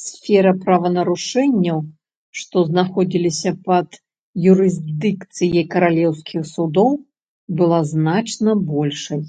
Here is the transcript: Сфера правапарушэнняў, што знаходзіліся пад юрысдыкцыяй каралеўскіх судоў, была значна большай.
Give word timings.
Сфера 0.00 0.50
правапарушэнняў, 0.66 1.80
што 2.42 2.56
знаходзіліся 2.68 3.50
пад 3.70 3.88
юрысдыкцыяй 4.52 5.64
каралеўскіх 5.74 6.48
судоў, 6.54 6.90
была 7.58 7.80
значна 7.96 8.50
большай. 8.72 9.22